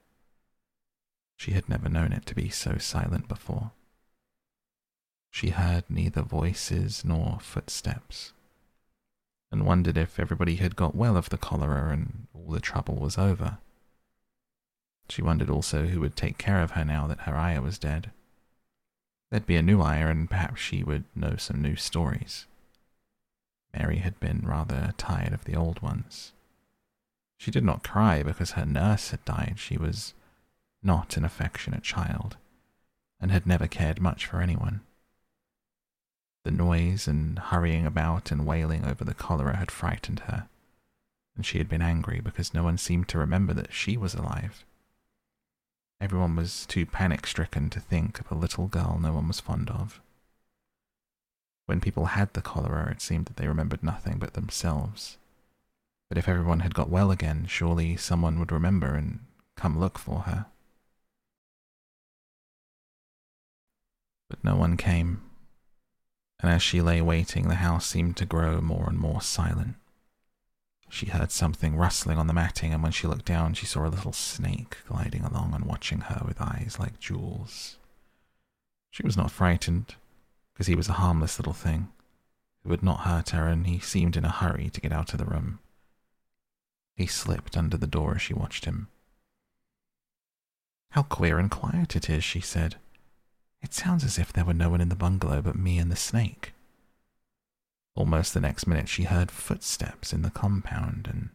She 1.38 1.51
had 1.51 1.67
never 1.67 1.89
known 1.89 2.13
it 2.13 2.27
to 2.27 2.36
be 2.36 2.50
so 2.50 2.77
silent 2.77 3.27
before. 3.27 3.72
She 5.31 5.50
heard 5.50 5.89
neither 5.89 6.22
voices 6.22 7.03
nor 7.03 7.39
footsteps, 7.41 8.31
and 9.51 9.65
wondered 9.65 9.98
if 9.98 10.20
everybody 10.20 10.58
had 10.58 10.75
got 10.75 10.96
well 10.96 11.17
of 11.17 11.29
the 11.29 11.38
cholera 11.38 11.91
and 11.91 12.27
all 12.36 12.51
the 12.51 12.60
trouble 12.60 12.96
was 12.96 13.17
over. 13.17 13.58
She 15.10 15.24
wondered 15.24 15.50
also 15.50 15.88
who 15.88 16.00
would 16.01 16.15
take 16.15 16.38
care 16.38 16.62
of 16.62 16.72
her 16.72 16.86
now 16.86 17.08
that 17.08 17.22
her 17.22 17.36
ayah 17.36 17.62
was 17.62 17.79
dead. 17.79 18.12
There'd 19.31 19.48
be 19.48 19.55
a 19.55 19.63
new 19.63 19.81
ayah, 19.81 20.10
and 20.10 20.29
perhaps 20.29 20.62
she 20.62 20.84
would 20.84 21.05
know 21.15 21.38
some 21.38 21.60
new 21.60 21.75
stories. 21.75 22.46
Mary 23.77 23.98
had 23.98 24.19
been 24.19 24.41
rather 24.43 24.93
tired 24.98 25.34
of 25.34 25.46
the 25.46 25.55
old 25.55 25.81
ones. 25.81 26.34
She 27.38 27.51
did 27.51 27.63
not 27.63 27.84
cry 27.84 28.24
because 28.24 28.51
her 28.51 28.65
nurse 28.65 29.12
had 29.12 29.24
died. 29.25 29.55
She 29.57 29.77
was 29.77 30.13
not 30.81 31.17
an 31.17 31.25
affectionate 31.25 31.84
child 31.84 32.38
and 33.19 33.31
had 33.31 33.46
never 33.46 33.67
cared 33.67 34.01
much 34.01 34.25
for 34.25 34.41
anyone. 34.41 34.81
The 36.43 36.51
noise 36.51 37.07
and 37.07 37.38
hurrying 37.38 37.86
about 37.86 38.31
and 38.31 38.46
wailing 38.46 38.86
over 38.86 39.03
the 39.03 39.13
cholera 39.13 39.57
had 39.57 39.69
frightened 39.69 40.22
her, 40.22 40.48
and 41.36 41.46
she 41.46 41.57
had 41.57 41.67
been 41.67 41.81
angry 41.81 42.19
because 42.19 42.53
no 42.53 42.63
one 42.63 42.77
seemed 42.77 43.07
to 43.10 43.17
remember 43.17 43.53
that 43.53 43.74
she 43.74 43.98
was 43.98 44.13
alive. 44.13 44.63
Everyone 46.00 46.36
was 46.36 46.65
too 46.65 46.86
panic 46.86 47.27
stricken 47.27 47.69
to 47.72 47.79
think 47.79 48.19
of 48.19 48.31
a 48.31 48.36
little 48.36 48.67
girl 48.67 48.98
no 49.01 49.13
one 49.13 49.27
was 49.27 49.39
fond 49.39 49.69
of. 49.69 50.00
When 51.67 51.81
people 51.81 52.05
had 52.05 52.33
the 52.33 52.41
cholera, 52.41 52.89
it 52.89 53.01
seemed 53.01 53.25
that 53.25 53.36
they 53.36 53.47
remembered 53.47 53.83
nothing 53.83 54.17
but 54.19 54.33
themselves. 54.33 55.17
But 56.09 56.17
if 56.17 56.29
everyone 56.29 56.62
had 56.62 56.74
got 56.74 56.89
well 56.89 57.12
again, 57.12 57.45
surely 57.45 57.97
someone 57.97 58.39
would 58.39 58.53
remember 58.53 58.95
and 58.95 59.19
come 59.57 59.77
look 59.77 60.00
for 60.00 60.21
her. 60.21 60.45
But 64.29 64.43
no 64.45 64.55
one 64.55 64.77
came, 64.77 65.21
and 66.39 66.50
as 66.50 66.62
she 66.62 66.81
lay 66.81 67.01
waiting, 67.01 67.50
the 67.50 67.55
house 67.55 67.86
seemed 67.86 68.15
to 68.17 68.25
grow 68.25 68.62
more 68.62 68.88
and 68.88 68.97
more 68.97 69.21
silent. 69.21 69.75
She 70.89 71.07
heard 71.07 71.31
something 71.31 71.75
rustling 71.75 72.17
on 72.17 72.27
the 72.27 72.33
matting, 72.33 72.74
and 72.74 72.81
when 72.81 72.93
she 72.93 73.07
looked 73.07 73.25
down, 73.25 73.53
she 73.53 73.65
saw 73.65 73.86
a 73.86 73.89
little 73.89 74.13
snake 74.13 74.77
gliding 74.88 75.24
along 75.24 75.53
and 75.53 75.65
watching 75.65 76.00
her 76.01 76.24
with 76.25 76.39
eyes 76.39 76.77
like 76.79 77.00
jewels. 77.01 77.75
She 78.89 79.03
was 79.03 79.17
not 79.17 79.31
frightened 79.31 79.95
because 80.57 80.65
he 80.65 80.75
was 80.75 80.89
a 80.89 80.93
harmless 80.93 81.37
little 81.37 81.53
thing 81.53 81.87
It 82.65 82.67
would 82.67 82.81
not 82.81 83.01
hurt 83.01 83.29
her, 83.29 83.47
and 83.47 83.67
he 83.67 83.77
seemed 83.77 84.17
in 84.17 84.25
a 84.25 84.31
hurry 84.31 84.71
to 84.71 84.81
get 84.81 84.91
out 84.91 85.13
of 85.13 85.19
the 85.19 85.25
room. 85.25 85.59
He 86.95 87.05
slipped 87.05 87.55
under 87.55 87.77
the 87.77 87.85
door 87.85 88.15
as 88.15 88.23
she 88.23 88.33
watched 88.33 88.65
him. 88.65 88.87
How 90.91 91.03
queer 91.03 91.37
and 91.37 91.51
quiet 91.51 91.95
it 91.95 92.09
is, 92.09 92.23
she 92.23 92.41
said. 92.41 92.77
It 93.61 93.75
sounds 93.75 94.03
as 94.03 94.17
if 94.17 94.33
there 94.33 94.45
were 94.45 94.53
no 94.55 94.71
one 94.71 94.81
in 94.81 94.89
the 94.89 94.95
bungalow 94.95 95.43
but 95.43 95.55
me 95.55 95.77
and 95.77 95.91
the 95.91 95.95
snake. 95.95 96.53
Almost 97.93 98.33
the 98.33 98.41
next 98.41 98.65
minute, 98.65 98.89
she 98.89 99.03
heard 99.03 99.29
footsteps 99.29 100.11
in 100.11 100.23
the 100.23 100.31
compound 100.31 101.07
and 101.07 101.29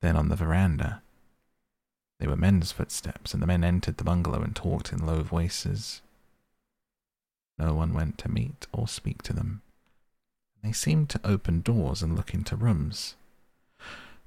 then 0.00 0.16
on 0.16 0.30
the 0.30 0.36
veranda. 0.36 1.00
They 2.18 2.26
were 2.26 2.34
men's 2.34 2.72
footsteps, 2.72 3.32
and 3.32 3.40
the 3.40 3.46
men 3.46 3.62
entered 3.62 3.98
the 3.98 4.04
bungalow 4.04 4.42
and 4.42 4.56
talked 4.56 4.92
in 4.92 5.06
low 5.06 5.22
voices. 5.22 6.02
No 7.58 7.74
one 7.74 7.92
went 7.92 8.18
to 8.18 8.30
meet 8.30 8.66
or 8.72 8.86
speak 8.86 9.22
to 9.22 9.32
them. 9.32 9.62
They 10.62 10.72
seemed 10.72 11.08
to 11.10 11.20
open 11.24 11.60
doors 11.60 12.02
and 12.02 12.16
look 12.16 12.34
into 12.34 12.56
rooms. 12.56 13.16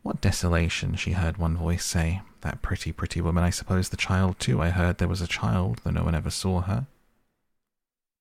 What 0.02 0.22
desolation, 0.22 0.96
she 0.96 1.12
heard 1.12 1.38
one 1.38 1.58
voice 1.58 1.86
say. 1.86 2.22
That 2.42 2.62
pretty, 2.62 2.92
pretty 2.92 3.22
woman, 3.22 3.44
I 3.44 3.52
suppose 3.52 3.90
the 3.90 3.98
child 3.98 4.40
too. 4.40 4.62
I 4.62 4.70
heard 4.70 4.98
there 4.98 5.08
was 5.08 5.22
a 5.22 5.28
child, 5.28 5.82
though 5.84 5.92
no 5.92 6.04
one 6.04 6.16
ever 6.16 6.32
saw 6.32 6.62
her. 6.62 6.88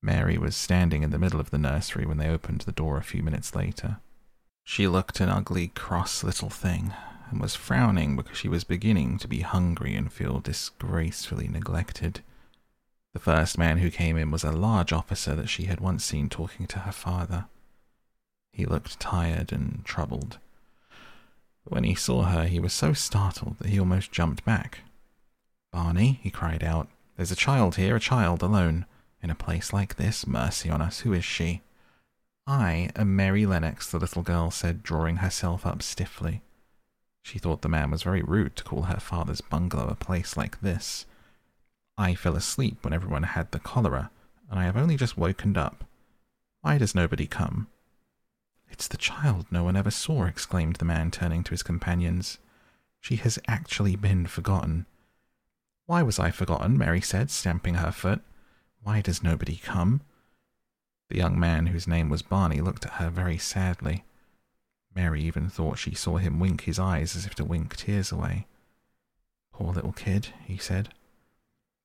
Mary 0.02 0.38
was 0.38 0.56
standing 0.56 1.02
in 1.02 1.10
the 1.10 1.18
middle 1.18 1.40
of 1.40 1.50
the 1.50 1.58
nursery 1.58 2.06
when 2.06 2.18
they 2.18 2.28
opened 2.28 2.62
the 2.62 2.72
door 2.72 2.96
a 2.96 3.02
few 3.02 3.22
minutes 3.22 3.54
later. 3.54 3.98
She 4.64 4.86
looked 4.86 5.20
an 5.20 5.28
ugly, 5.28 5.68
cross 5.68 6.22
little 6.22 6.50
thing, 6.50 6.92
and 7.30 7.40
was 7.40 7.54
frowning 7.54 8.16
because 8.16 8.36
she 8.36 8.48
was 8.48 8.64
beginning 8.64 9.18
to 9.18 9.28
be 9.28 9.40
hungry 9.40 9.94
and 9.94 10.12
feel 10.12 10.40
disgracefully 10.40 11.48
neglected. 11.48 12.22
The 13.12 13.20
first 13.20 13.58
man 13.58 13.78
who 13.78 13.90
came 13.90 14.16
in 14.16 14.30
was 14.30 14.44
a 14.44 14.52
large 14.52 14.92
officer 14.92 15.34
that 15.34 15.48
she 15.48 15.64
had 15.64 15.80
once 15.80 16.04
seen 16.04 16.28
talking 16.28 16.66
to 16.68 16.80
her 16.80 16.92
father. 16.92 17.46
He 18.52 18.64
looked 18.66 19.00
tired 19.00 19.52
and 19.52 19.82
troubled. 19.84 20.38
When 21.64 21.84
he 21.84 21.94
saw 21.94 22.22
her, 22.24 22.44
he 22.44 22.60
was 22.60 22.72
so 22.72 22.92
startled 22.92 23.58
that 23.58 23.68
he 23.68 23.78
almost 23.78 24.12
jumped 24.12 24.44
back. 24.44 24.80
Barney, 25.72 26.20
he 26.22 26.30
cried 26.30 26.64
out, 26.64 26.88
there's 27.16 27.30
a 27.30 27.36
child 27.36 27.76
here, 27.76 27.96
a 27.96 28.00
child 28.00 28.42
alone. 28.42 28.86
In 29.22 29.28
a 29.28 29.34
place 29.34 29.72
like 29.72 29.96
this, 29.96 30.26
mercy 30.26 30.70
on 30.70 30.80
us, 30.80 31.00
who 31.00 31.12
is 31.12 31.24
she? 31.24 31.60
I 32.46 32.90
am 32.96 33.14
Mary 33.14 33.44
Lennox, 33.44 33.90
the 33.90 33.98
little 33.98 34.22
girl 34.22 34.50
said, 34.50 34.82
drawing 34.82 35.16
herself 35.16 35.66
up 35.66 35.82
stiffly. 35.82 36.42
She 37.22 37.38
thought 37.38 37.60
the 37.60 37.68
man 37.68 37.90
was 37.90 38.02
very 38.02 38.22
rude 38.22 38.56
to 38.56 38.64
call 38.64 38.84
her 38.84 38.98
father's 38.98 39.42
bungalow 39.42 39.88
a 39.88 39.94
place 39.94 40.36
like 40.36 40.60
this. 40.62 41.04
I 42.00 42.14
fell 42.14 42.34
asleep 42.34 42.82
when 42.82 42.94
everyone 42.94 43.24
had 43.24 43.52
the 43.52 43.58
cholera, 43.58 44.10
and 44.48 44.58
I 44.58 44.64
have 44.64 44.76
only 44.78 44.96
just 44.96 45.18
woken 45.18 45.54
up. 45.58 45.84
Why 46.62 46.78
does 46.78 46.94
nobody 46.94 47.26
come? 47.26 47.66
It's 48.70 48.88
the 48.88 48.96
child 48.96 49.44
no 49.50 49.64
one 49.64 49.76
ever 49.76 49.90
saw, 49.90 50.24
exclaimed 50.24 50.76
the 50.76 50.86
man, 50.86 51.10
turning 51.10 51.44
to 51.44 51.50
his 51.50 51.62
companions. 51.62 52.38
She 53.02 53.16
has 53.16 53.38
actually 53.46 53.96
been 53.96 54.26
forgotten. 54.26 54.86
Why 55.84 56.02
was 56.02 56.18
I 56.18 56.30
forgotten? 56.30 56.78
Mary 56.78 57.02
said, 57.02 57.30
stamping 57.30 57.74
her 57.74 57.92
foot. 57.92 58.22
Why 58.82 59.02
does 59.02 59.22
nobody 59.22 59.56
come? 59.56 60.00
The 61.10 61.18
young 61.18 61.38
man, 61.38 61.66
whose 61.66 61.86
name 61.86 62.08
was 62.08 62.22
Barney, 62.22 62.62
looked 62.62 62.86
at 62.86 62.92
her 62.92 63.10
very 63.10 63.36
sadly. 63.36 64.04
Mary 64.94 65.20
even 65.20 65.50
thought 65.50 65.76
she 65.76 65.94
saw 65.94 66.16
him 66.16 66.40
wink 66.40 66.62
his 66.62 66.78
eyes 66.78 67.14
as 67.14 67.26
if 67.26 67.34
to 67.34 67.44
wink 67.44 67.76
tears 67.76 68.10
away. 68.10 68.46
Poor 69.52 69.74
little 69.74 69.92
kid, 69.92 70.28
he 70.46 70.56
said. 70.56 70.94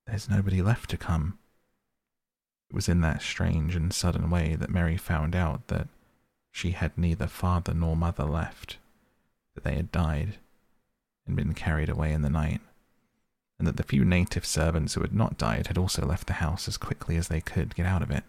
There's 0.07 0.29
nobody 0.29 0.61
left 0.61 0.89
to 0.91 0.97
come. 0.97 1.39
It 2.69 2.75
was 2.75 2.89
in 2.89 3.01
that 3.01 3.21
strange 3.21 3.75
and 3.75 3.93
sudden 3.93 4.29
way 4.29 4.55
that 4.55 4.69
Mary 4.69 4.97
found 4.97 5.35
out 5.35 5.67
that 5.67 5.87
she 6.51 6.71
had 6.71 6.97
neither 6.97 7.27
father 7.27 7.73
nor 7.73 7.95
mother 7.95 8.23
left, 8.23 8.77
that 9.53 9.63
they 9.63 9.75
had 9.75 9.91
died 9.91 10.37
and 11.27 11.35
been 11.35 11.53
carried 11.53 11.89
away 11.89 12.13
in 12.13 12.21
the 12.21 12.29
night, 12.29 12.61
and 13.57 13.67
that 13.67 13.77
the 13.77 13.83
few 13.83 14.05
native 14.05 14.45
servants 14.45 14.93
who 14.93 15.01
had 15.01 15.13
not 15.13 15.37
died 15.37 15.67
had 15.67 15.77
also 15.77 16.05
left 16.05 16.27
the 16.27 16.33
house 16.33 16.67
as 16.67 16.77
quickly 16.77 17.17
as 17.17 17.27
they 17.27 17.41
could 17.41 17.75
get 17.75 17.85
out 17.85 18.01
of 18.01 18.11
it, 18.11 18.23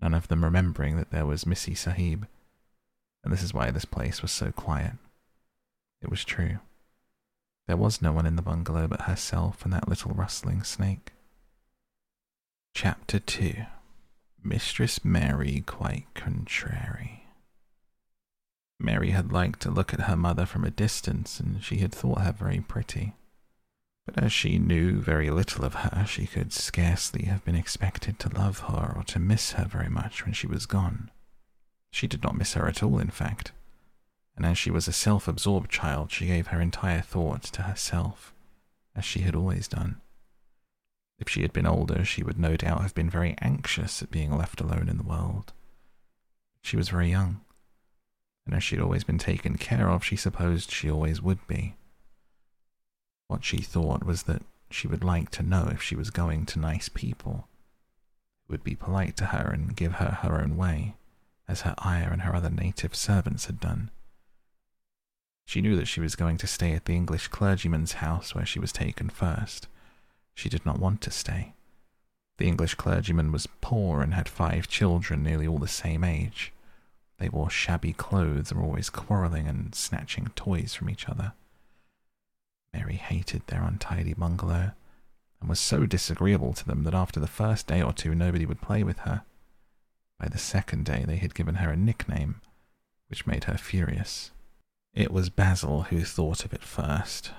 none 0.00 0.14
of 0.14 0.28
them 0.28 0.44
remembering 0.44 0.96
that 0.96 1.10
there 1.10 1.26
was 1.26 1.46
Missy 1.46 1.74
Sahib 1.74 2.26
and 3.26 3.32
this 3.32 3.42
is 3.42 3.52
why 3.52 3.72
this 3.72 3.84
place 3.84 4.22
was 4.22 4.30
so 4.30 4.52
quiet. 4.52 4.92
It 6.00 6.08
was 6.08 6.24
true. 6.24 6.60
There 7.66 7.76
was 7.76 8.00
no 8.00 8.12
one 8.12 8.26
in 8.26 8.36
the 8.36 8.42
bungalow 8.42 8.86
but 8.86 9.02
herself 9.02 9.64
and 9.64 9.72
that 9.72 9.88
little 9.88 10.12
rustling 10.12 10.62
snake. 10.62 11.12
Chapter 12.74 13.18
2 13.18 13.64
Mistress 14.44 15.04
Mary 15.04 15.64
Quite 15.66 16.06
Contrary. 16.14 17.24
Mary 18.78 19.10
had 19.10 19.32
liked 19.32 19.60
to 19.62 19.70
look 19.70 19.92
at 19.92 20.02
her 20.02 20.16
mother 20.16 20.46
from 20.46 20.64
a 20.64 20.70
distance, 20.70 21.40
and 21.40 21.64
she 21.64 21.78
had 21.78 21.92
thought 21.92 22.20
her 22.20 22.32
very 22.32 22.60
pretty. 22.60 23.14
But 24.04 24.22
as 24.22 24.32
she 24.32 24.58
knew 24.58 25.00
very 25.00 25.30
little 25.30 25.64
of 25.64 25.74
her, 25.74 26.04
she 26.06 26.26
could 26.26 26.52
scarcely 26.52 27.24
have 27.24 27.44
been 27.44 27.56
expected 27.56 28.20
to 28.20 28.28
love 28.28 28.60
her 28.60 28.92
or 28.96 29.02
to 29.04 29.18
miss 29.18 29.52
her 29.52 29.64
very 29.64 29.88
much 29.88 30.24
when 30.24 30.34
she 30.34 30.46
was 30.46 30.66
gone. 30.66 31.10
She 31.90 32.06
did 32.06 32.22
not 32.22 32.36
miss 32.36 32.52
her 32.52 32.68
at 32.68 32.82
all, 32.82 33.00
in 33.00 33.10
fact, 33.10 33.50
and 34.36 34.44
as 34.44 34.58
she 34.58 34.70
was 34.70 34.86
a 34.86 34.92
self 34.92 35.26
absorbed 35.26 35.70
child, 35.70 36.10
she 36.10 36.26
gave 36.26 36.48
her 36.48 36.60
entire 36.60 37.00
thought 37.00 37.42
to 37.44 37.62
herself, 37.62 38.34
as 38.94 39.04
she 39.04 39.20
had 39.20 39.34
always 39.34 39.66
done. 39.66 40.00
If 41.18 41.28
she 41.28 41.42
had 41.42 41.52
been 41.52 41.66
older, 41.66 42.04
she 42.04 42.22
would 42.22 42.38
no 42.38 42.56
doubt 42.56 42.82
have 42.82 42.94
been 42.94 43.08
very 43.08 43.34
anxious 43.40 44.02
at 44.02 44.10
being 44.10 44.36
left 44.36 44.60
alone 44.60 44.88
in 44.88 44.98
the 44.98 45.02
world. 45.02 45.54
She 46.60 46.76
was 46.76 46.90
very 46.90 47.08
young, 47.08 47.40
and 48.44 48.54
as 48.54 48.62
she 48.62 48.76
had 48.76 48.82
always 48.82 49.04
been 49.04 49.18
taken 49.18 49.56
care 49.56 49.88
of, 49.88 50.04
she 50.04 50.16
supposed 50.16 50.70
she 50.70 50.90
always 50.90 51.22
would 51.22 51.46
be. 51.46 51.76
What 53.28 53.44
she 53.44 53.58
thought 53.58 54.04
was 54.04 54.24
that 54.24 54.42
she 54.70 54.86
would 54.86 55.02
like 55.02 55.30
to 55.30 55.42
know 55.42 55.68
if 55.72 55.82
she 55.82 55.96
was 55.96 56.10
going 56.10 56.44
to 56.46 56.58
nice 56.58 56.90
people, 56.90 57.48
who 58.46 58.52
would 58.52 58.64
be 58.64 58.74
polite 58.74 59.16
to 59.16 59.26
her 59.26 59.50
and 59.50 59.74
give 59.74 59.94
her 59.94 60.18
her 60.22 60.40
own 60.40 60.56
way 60.56 60.94
as 61.48 61.62
her 61.62 61.74
ayah 61.84 62.10
and 62.10 62.22
her 62.22 62.34
other 62.34 62.50
native 62.50 62.94
servants 62.94 63.46
had 63.46 63.60
done. 63.60 63.90
She 65.46 65.60
knew 65.60 65.76
that 65.76 65.86
she 65.86 66.00
was 66.00 66.16
going 66.16 66.36
to 66.38 66.46
stay 66.46 66.72
at 66.72 66.84
the 66.84 66.94
English 66.94 67.28
clergyman's 67.28 67.94
house 67.94 68.34
where 68.34 68.44
she 68.44 68.58
was 68.58 68.72
taken 68.72 69.08
first. 69.08 69.68
She 70.34 70.48
did 70.48 70.66
not 70.66 70.80
want 70.80 71.00
to 71.02 71.10
stay. 71.10 71.54
The 72.38 72.48
English 72.48 72.74
clergyman 72.74 73.32
was 73.32 73.48
poor 73.60 74.02
and 74.02 74.12
had 74.12 74.28
five 74.28 74.68
children, 74.68 75.22
nearly 75.22 75.46
all 75.46 75.58
the 75.58 75.68
same 75.68 76.04
age. 76.04 76.52
They 77.18 77.28
wore 77.30 77.48
shabby 77.48 77.94
clothes 77.94 78.50
and 78.50 78.60
were 78.60 78.66
always 78.66 78.90
quarrelling 78.90 79.46
and 79.46 79.74
snatching 79.74 80.30
toys 80.34 80.74
from 80.74 80.90
each 80.90 81.08
other. 81.08 81.32
Mary 82.74 82.96
hated 82.96 83.46
their 83.46 83.62
untidy 83.62 84.12
bungalow 84.12 84.72
and 85.40 85.48
was 85.48 85.60
so 85.60 85.86
disagreeable 85.86 86.52
to 86.54 86.66
them 86.66 86.82
that 86.82 86.94
after 86.94 87.20
the 87.20 87.26
first 87.26 87.66
day 87.66 87.80
or 87.80 87.92
two 87.92 88.14
nobody 88.14 88.44
would 88.44 88.60
play 88.60 88.82
with 88.82 88.98
her. 89.00 89.22
By 90.18 90.28
the 90.28 90.38
second 90.38 90.84
day, 90.84 91.04
they 91.06 91.16
had 91.16 91.34
given 91.34 91.56
her 91.56 91.70
a 91.70 91.76
nickname, 91.76 92.40
which 93.08 93.26
made 93.26 93.44
her 93.44 93.56
furious. 93.56 94.32
It 94.96 95.12
was 95.12 95.28
Basil 95.28 95.82
who 95.82 96.02
thought 96.04 96.46
of 96.46 96.54
it 96.54 96.62
first. 96.62 97.30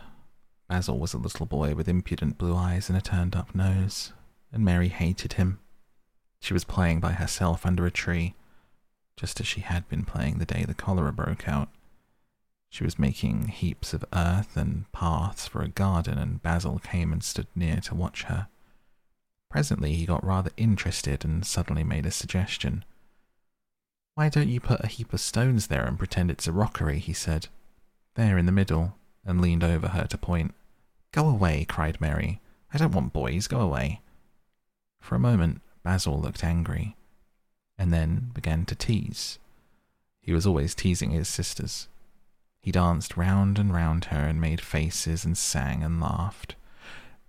Basil 0.70 1.00
was 1.00 1.16
a 1.16 1.18
little 1.18 1.48
boy 1.48 1.74
with 1.74 1.90
impudent 1.90 2.38
blue 2.38 2.56
eyes 2.56 2.88
and 2.88 2.96
a 2.96 3.02
turned 3.02 3.36
up 3.36 3.56
nose, 3.56 4.14
and 4.52 4.64
Mary 4.64 4.90
hated 4.90 5.34
him. 5.34 5.60
She 6.40 6.54
was 6.54 6.64
playing 6.64 7.00
by 7.00 7.14
herself 7.14 7.66
under 7.66 7.88
a 7.88 7.92
tree, 7.92 8.36
just 9.16 9.40
as 9.40 9.48
she 9.48 9.62
had 9.62 9.90
been 9.90 10.06
playing 10.06 10.38
the 10.38 10.46
day 10.46 10.66
the 10.66 10.76
cholera 10.76 11.12
broke 11.12 11.48
out. 11.48 11.70
She 12.70 12.84
was 12.84 13.00
making 13.00 13.48
heaps 13.48 13.92
of 13.92 14.06
earth 14.14 14.56
and 14.56 14.92
paths 14.92 15.48
for 15.48 15.64
a 15.64 15.68
garden, 15.68 16.20
and 16.20 16.44
Basil 16.44 16.78
came 16.78 17.12
and 17.12 17.24
stood 17.24 17.48
near 17.56 17.78
to 17.78 17.96
watch 17.96 18.24
her. 18.24 18.50
Presently 19.50 19.96
he 19.96 20.06
got 20.06 20.24
rather 20.24 20.52
interested 20.58 21.26
and 21.26 21.44
suddenly 21.44 21.84
made 21.84 22.06
a 22.06 22.12
suggestion. 22.12 22.86
Why 24.18 24.30
don't 24.30 24.50
you 24.50 24.60
put 24.60 24.84
a 24.84 24.88
heap 24.88 25.14
of 25.14 25.20
stones 25.20 25.68
there 25.68 25.86
and 25.86 25.96
pretend 25.96 26.32
it's 26.32 26.48
a 26.48 26.52
rockery? 26.52 26.98
he 26.98 27.14
said. 27.14 27.50
There 28.16 28.36
in 28.40 28.48
the 28.48 28.52
middle, 28.52 28.96
and 29.24 29.40
leaned 29.40 29.64
over 29.64 29.90
her 29.90 30.08
to 30.08 30.18
point. 30.18 30.56
Go 31.12 31.30
away, 31.30 31.66
cried 31.66 32.02
Mary. 32.02 32.42
I 32.74 32.80
don't 32.80 32.96
want 32.96 33.14
boys, 33.14 33.46
go 33.46 33.60
away. 33.60 34.02
For 35.00 35.14
a 35.14 35.20
moment, 35.20 35.62
Basil 35.84 36.20
looked 36.20 36.44
angry, 36.44 36.96
and 37.78 37.94
then 37.94 38.32
began 38.34 38.66
to 38.66 38.74
tease. 38.74 39.38
He 40.20 40.34
was 40.34 40.48
always 40.48 40.74
teasing 40.74 41.12
his 41.12 41.28
sisters. 41.28 41.88
He 42.60 42.72
danced 42.72 43.18
round 43.18 43.60
and 43.60 43.72
round 43.72 44.06
her 44.06 44.26
and 44.28 44.42
made 44.42 44.62
faces 44.62 45.26
and 45.26 45.38
sang 45.38 45.84
and 45.84 46.02
laughed. 46.02 46.56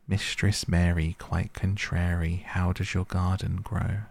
Mistress 0.07 0.67
Mary, 0.67 1.17
quite 1.19 1.53
contrary, 1.53 2.47
how 2.47 2.73
does 2.73 2.95
your 2.95 3.05
garden 3.05 3.57
grow? 3.57 4.05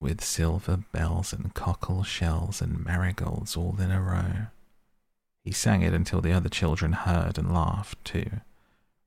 With 0.00 0.22
silver 0.22 0.78
bells 0.92 1.32
and 1.32 1.52
cockle 1.54 2.04
shells 2.04 2.62
and 2.62 2.84
marigolds 2.84 3.56
all 3.56 3.76
in 3.80 3.90
a 3.90 4.00
row. 4.00 4.46
He 5.42 5.52
sang 5.52 5.82
it 5.82 5.94
until 5.94 6.20
the 6.20 6.32
other 6.32 6.48
children 6.48 6.92
heard 6.92 7.38
and 7.38 7.52
laughed 7.52 8.04
too, 8.04 8.40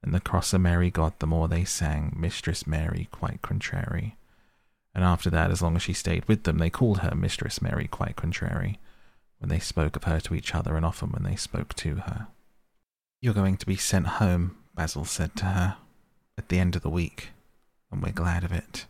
and 0.03 0.13
the 0.13 0.19
crosser 0.19 0.59
Mary 0.59 0.89
got 0.91 1.19
the 1.19 1.27
more 1.27 1.47
they 1.47 1.63
sang 1.63 2.13
Mistress 2.17 2.65
Mary, 2.67 3.07
quite 3.11 3.41
contrary. 3.41 4.17
and 4.93 5.03
after 5.03 5.29
that, 5.29 5.51
as 5.51 5.61
long 5.61 5.75
as 5.75 5.81
she 5.81 5.93
stayed 5.93 6.25
with 6.25 6.43
them, 6.43 6.57
they 6.57 6.69
called 6.69 6.99
her 6.99 7.15
Mistress 7.15 7.61
Mary 7.61 7.87
quite 7.87 8.15
contrary 8.15 8.79
when 9.39 9.49
they 9.49 9.59
spoke 9.59 9.95
of 9.95 10.03
her 10.03 10.19
to 10.19 10.35
each 10.35 10.53
other 10.53 10.75
and 10.75 10.85
often 10.85 11.09
when 11.09 11.23
they 11.23 11.35
spoke 11.35 11.73
to 11.75 11.95
her. 11.95 12.27
You're 13.21 13.33
going 13.33 13.57
to 13.57 13.65
be 13.65 13.77
sent 13.77 14.07
home, 14.07 14.57
Basil 14.75 15.05
said 15.05 15.35
to 15.37 15.45
her, 15.45 15.77
at 16.37 16.49
the 16.49 16.59
end 16.59 16.75
of 16.75 16.81
the 16.81 16.89
week, 16.89 17.29
and 17.91 18.01
we're 18.03 18.11
glad 18.11 18.43
of 18.43 18.51
it. 18.51 18.85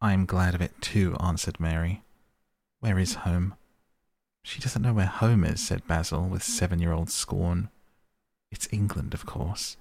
I'm 0.00 0.26
glad 0.26 0.54
of 0.54 0.60
it 0.60 0.80
too, 0.80 1.16
answered 1.18 1.58
Mary. 1.58 2.02
Where 2.78 3.00
is 3.00 3.14
home? 3.26 3.54
She 4.44 4.60
doesn't 4.60 4.82
know 4.82 4.92
where 4.92 5.06
home 5.06 5.42
is, 5.42 5.60
said 5.60 5.88
Basil 5.88 6.28
with 6.28 6.44
seven 6.44 6.78
year 6.78 6.92
old 6.92 7.10
scorn. 7.10 7.68
It's 8.50 8.68
England, 8.70 9.12
of 9.12 9.26
course. 9.26 9.76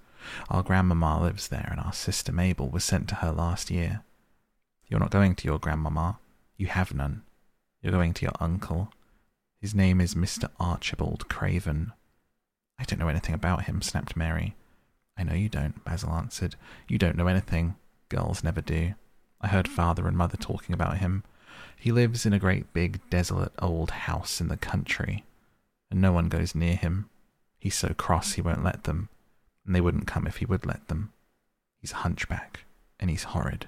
Our 0.49 0.63
grandmamma 0.63 1.21
lives 1.21 1.49
there, 1.49 1.67
and 1.69 1.79
our 1.79 1.93
sister 1.93 2.31
Mabel 2.31 2.67
was 2.67 2.83
sent 2.83 3.07
to 3.09 3.15
her 3.15 3.31
last 3.31 3.69
year. 3.69 4.03
You're 4.87 4.99
not 4.99 5.11
going 5.11 5.35
to 5.35 5.47
your 5.47 5.59
grandmamma. 5.59 6.17
You 6.57 6.67
have 6.67 6.95
none. 6.95 7.21
You're 7.81 7.93
going 7.93 8.15
to 8.15 8.25
your 8.25 8.35
uncle. 8.39 8.91
His 9.61 9.75
name 9.75 10.01
is 10.01 10.15
Mr. 10.15 10.49
Archibald 10.59 11.29
Craven. 11.29 11.93
I 12.79 12.85
don't 12.85 12.99
know 12.99 13.07
anything 13.07 13.35
about 13.35 13.65
him, 13.65 13.83
snapped 13.83 14.15
Mary. 14.15 14.55
I 15.15 15.23
know 15.23 15.35
you 15.35 15.49
don't, 15.49 15.83
Basil 15.85 16.11
answered. 16.11 16.55
You 16.87 16.97
don't 16.97 17.15
know 17.15 17.27
anything. 17.27 17.75
Girls 18.09 18.43
never 18.43 18.61
do. 18.61 18.95
I 19.41 19.47
heard 19.47 19.67
father 19.67 20.07
and 20.07 20.17
mother 20.17 20.37
talking 20.37 20.73
about 20.73 20.97
him. 20.97 21.23
He 21.75 21.91
lives 21.91 22.25
in 22.25 22.33
a 22.33 22.39
great 22.39 22.73
big 22.73 22.99
desolate 23.09 23.53
old 23.59 23.91
house 23.91 24.41
in 24.41 24.47
the 24.47 24.57
country, 24.57 25.23
and 25.91 26.01
no 26.01 26.11
one 26.11 26.29
goes 26.29 26.55
near 26.55 26.75
him. 26.75 27.09
He's 27.59 27.75
so 27.75 27.93
cross 27.93 28.33
he 28.33 28.41
won't 28.41 28.63
let 28.63 28.85
them, 28.85 29.09
and 29.65 29.75
they 29.75 29.81
wouldn't 29.81 30.07
come 30.07 30.25
if 30.25 30.37
he 30.37 30.45
would 30.45 30.65
let 30.65 30.87
them. 30.87 31.11
He's 31.79 31.91
a 31.91 31.97
hunchback, 31.97 32.65
and 32.99 33.09
he's 33.09 33.23
horrid. 33.23 33.67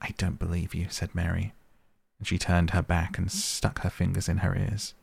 I 0.00 0.14
don't 0.16 0.38
believe 0.38 0.74
you, 0.74 0.88
said 0.90 1.14
Mary, 1.14 1.52
and 2.18 2.26
she 2.26 2.38
turned 2.38 2.70
her 2.70 2.82
back 2.82 3.18
and 3.18 3.30
stuck 3.30 3.80
her 3.80 3.90
fingers 3.90 4.28
in 4.28 4.38
her 4.38 4.56
ears, 4.56 4.94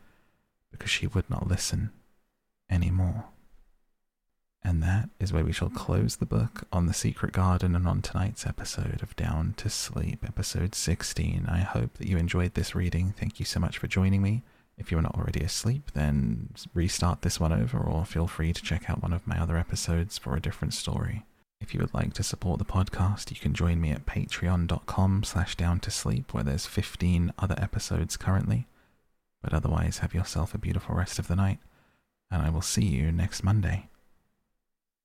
because 0.71 0.89
she 0.89 1.07
would 1.07 1.29
not 1.29 1.47
listen 1.47 1.91
any 2.69 2.91
more. 2.91 3.25
And 4.63 4.83
that 4.83 5.09
is 5.19 5.31
where 5.31 5.45
we 5.45 5.53
shall 5.53 5.69
close 5.69 6.17
the 6.17 6.25
book 6.25 6.63
on 6.71 6.85
the 6.85 6.93
secret 6.93 7.31
garden 7.31 7.75
and 7.75 7.87
on 7.87 8.01
tonight's 8.01 8.45
episode 8.45 9.01
of 9.01 9.15
Down 9.15 9.53
to 9.57 9.69
Sleep, 9.69 10.23
episode 10.25 10.75
16. 10.75 11.45
I 11.49 11.59
hope 11.59 11.97
that 11.97 12.07
you 12.07 12.17
enjoyed 12.17 12.53
this 12.53 12.75
reading. 12.75 13.13
Thank 13.17 13.39
you 13.39 13.45
so 13.45 13.59
much 13.59 13.77
for 13.77 13.87
joining 13.87 14.21
me. 14.21 14.43
If 14.77 14.91
you're 14.91 15.01
not 15.01 15.15
already 15.15 15.41
asleep, 15.41 15.91
then 15.93 16.49
restart 16.73 17.21
this 17.21 17.39
one 17.39 17.53
over 17.53 17.77
or 17.79 18.05
feel 18.05 18.27
free 18.27 18.53
to 18.53 18.61
check 18.61 18.89
out 18.89 19.01
one 19.01 19.13
of 19.13 19.27
my 19.27 19.39
other 19.39 19.57
episodes 19.57 20.17
for 20.17 20.35
a 20.35 20.41
different 20.41 20.73
story. 20.73 21.25
If 21.61 21.73
you 21.73 21.81
would 21.81 21.93
like 21.93 22.13
to 22.13 22.23
support 22.23 22.59
the 22.59 22.65
podcast, 22.65 23.31
you 23.31 23.37
can 23.37 23.53
join 23.53 23.81
me 23.81 23.91
at 23.91 24.05
patreon.com 24.05 25.23
slash 25.23 25.55
down 25.55 25.79
to 25.81 25.91
sleep 25.91 26.33
where 26.33 26.43
there's 26.43 26.65
15 26.65 27.33
other 27.37 27.55
episodes 27.57 28.15
currently. 28.15 28.67
But 29.41 29.53
otherwise, 29.53 29.99
have 29.99 30.13
yourself 30.13 30.53
a 30.53 30.57
beautiful 30.57 30.95
rest 30.95 31.19
of 31.19 31.27
the 31.27 31.35
night, 31.35 31.59
and 32.31 32.41
I 32.41 32.49
will 32.49 32.61
see 32.61 32.85
you 32.85 33.11
next 33.11 33.43
Monday. 33.43 33.89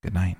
Good 0.05 0.13
night. 0.13 0.37